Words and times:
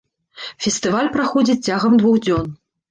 Фестываль 0.65 1.11
праходзіць 1.19 1.61
цягам 1.67 1.93
двух 2.03 2.17
дзён. 2.27 2.55